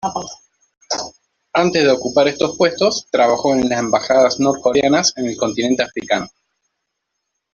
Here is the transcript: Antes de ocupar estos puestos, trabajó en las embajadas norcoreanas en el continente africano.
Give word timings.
Antes 1.53 1.83
de 1.83 1.91
ocupar 1.91 2.27
estos 2.27 2.57
puestos, 2.57 3.05
trabajó 3.11 3.53
en 3.53 3.69
las 3.69 3.77
embajadas 3.79 4.39
norcoreanas 4.39 5.13
en 5.15 5.27
el 5.27 5.37
continente 5.37 5.83
africano. 5.83 6.27